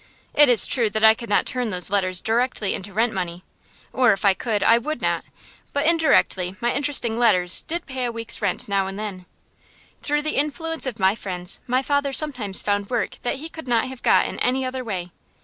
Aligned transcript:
It 0.33 0.49
is 0.49 0.65
true 0.65 0.89
that 0.89 1.03
I 1.03 1.13
could 1.13 1.29
not 1.29 1.45
turn 1.45 1.69
those 1.69 1.91
letters 1.91 2.21
directly 2.21 2.73
into 2.73 2.91
rent 2.91 3.13
money, 3.13 3.43
or 3.93 4.13
if 4.13 4.25
I 4.25 4.33
could, 4.33 4.63
I 4.63 4.79
would 4.79 4.99
not, 4.99 5.23
but 5.73 5.85
indirectly 5.85 6.55
my 6.59 6.73
interesting 6.73 7.19
letters 7.19 7.61
did 7.61 7.85
pay 7.85 8.05
a 8.05 8.11
week's 8.11 8.41
rent 8.41 8.67
now 8.67 8.87
and 8.87 8.97
then. 8.97 9.27
Through 10.01 10.23
the 10.23 10.37
influence 10.39 10.87
of 10.87 10.97
my 10.99 11.13
friends 11.13 11.59
my 11.67 11.83
father 11.83 12.13
sometimes 12.13 12.63
found 12.63 12.89
work 12.89 13.17
that 13.21 13.35
he 13.35 13.47
could 13.47 13.67
not 13.67 13.85
have 13.89 14.01
got 14.01 14.25
in 14.25 14.39
any 14.39 14.65
other 14.65 14.83
way. 14.83 15.11